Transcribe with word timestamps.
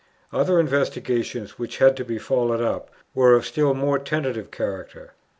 Other 0.33 0.59
investigations 0.59 1.59
which 1.59 1.77
had 1.77 1.95
to 1.97 2.03
be 2.03 2.17
followed 2.17 2.59
up 2.59 2.89
were 3.13 3.35
of 3.35 3.43
a 3.43 3.45
still 3.45 3.75
more 3.75 3.99
tentative 3.99 4.49
character. 4.49 5.13